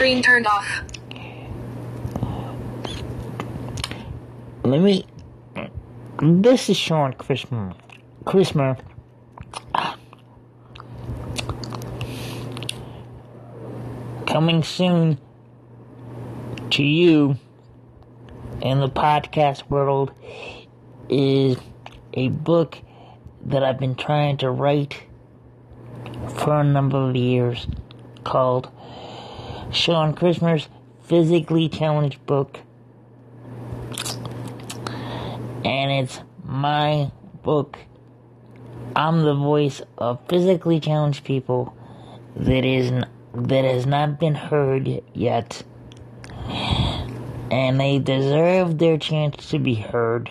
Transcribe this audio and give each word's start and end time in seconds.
Screen 0.00 0.22
turned 0.22 0.46
off. 0.46 0.82
Let 4.64 4.80
me. 4.80 5.04
This 6.22 6.70
is 6.70 6.78
Sean 6.78 7.12
Christmas. 7.12 7.76
Christmas. 8.24 8.78
Coming 14.26 14.62
soon 14.62 15.18
to 16.70 16.82
you 16.82 17.36
in 18.62 18.80
the 18.80 18.88
podcast 18.88 19.68
world 19.68 20.12
is 21.10 21.58
a 22.14 22.28
book 22.28 22.78
that 23.44 23.62
I've 23.62 23.78
been 23.78 23.96
trying 23.96 24.38
to 24.38 24.50
write 24.50 25.02
for 26.38 26.58
a 26.58 26.64
number 26.64 27.10
of 27.10 27.14
years 27.16 27.66
called 28.24 28.70
Sean 29.72 30.14
Christmas 30.14 30.68
Physically 31.02 31.68
Challenged 31.68 32.24
Book. 32.26 32.60
And 35.64 35.90
it's 35.92 36.20
my 36.44 37.12
book. 37.42 37.78
I'm 38.96 39.22
the 39.22 39.34
voice 39.34 39.80
of 39.96 40.18
physically 40.28 40.80
challenged 40.80 41.24
people 41.24 41.76
that 42.34 42.64
is 42.64 42.90
that 43.34 43.64
has 43.64 43.86
not 43.86 44.18
been 44.18 44.34
heard 44.34 45.02
yet. 45.14 45.62
And 47.50 47.80
they 47.80 47.98
deserve 47.98 48.78
their 48.78 48.98
chance 48.98 49.50
to 49.50 49.58
be 49.58 49.74
heard. 49.74 50.30